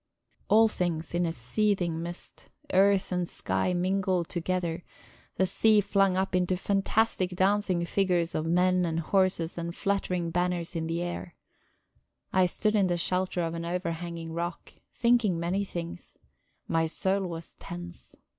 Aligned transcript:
All 0.47 0.67
things 0.67 1.13
in 1.13 1.27
a 1.27 1.31
seething 1.31 2.01
mist. 2.01 2.49
Earth 2.73 3.11
and 3.11 3.29
sky 3.29 3.75
mingled 3.75 4.29
together, 4.29 4.81
the 5.35 5.45
sea 5.45 5.79
flung 5.79 6.17
up 6.17 6.35
into 6.35 6.57
fantastic 6.57 7.35
dancing 7.35 7.85
figures 7.85 8.33
of 8.33 8.47
men 8.47 8.83
and 8.83 8.99
horses 8.99 9.59
and 9.59 9.75
fluttering 9.75 10.31
banners 10.31 10.75
on 10.75 10.87
the 10.87 11.03
air. 11.03 11.35
I 12.33 12.47
stood 12.47 12.73
in 12.73 12.87
the 12.87 12.97
shelter 12.97 13.43
of 13.43 13.53
an 13.53 13.63
overhanging 13.63 14.33
rock, 14.33 14.73
thinking 14.91 15.39
many 15.39 15.63
things; 15.63 16.15
my 16.67 16.87
soul 16.87 17.27
was 17.27 17.53
tense. 17.59 18.15